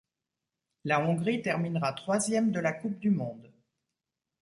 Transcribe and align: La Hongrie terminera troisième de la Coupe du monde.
La 0.83 0.99
Hongrie 0.99 1.43
terminera 1.43 1.93
troisième 1.93 2.51
de 2.51 2.59
la 2.59 2.71
Coupe 2.73 2.97
du 2.97 3.11
monde. 3.11 3.51